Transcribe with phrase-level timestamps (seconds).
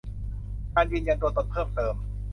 [0.73, 1.95] การยืนยันตัวตนเพิ่มเติม